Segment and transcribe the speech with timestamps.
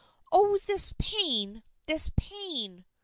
[0.31, 1.61] Oh, this pain!
[1.85, 2.85] This pain